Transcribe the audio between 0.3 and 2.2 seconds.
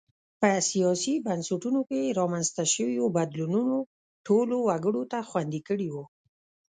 په سیاسي بنسټونو کې